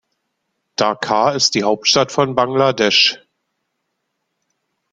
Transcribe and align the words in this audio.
Dhaka 0.77 1.29
ist 1.33 1.53
die 1.53 1.61
Hauptstadt 1.63 2.11
von 2.11 2.33
Bangladesch. 2.33 3.19